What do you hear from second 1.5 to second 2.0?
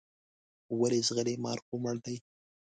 خو مړ